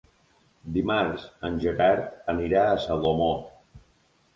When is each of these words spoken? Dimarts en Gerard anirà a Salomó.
Dimarts 0.77 1.27
en 1.49 1.61
Gerard 1.67 2.11
anirà 2.37 2.67
a 2.67 2.77
Salomó. 2.91 3.33